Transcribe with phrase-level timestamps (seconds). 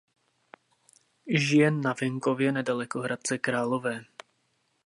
[1.27, 4.03] Žije na venkově nedaleko Hradce Králové.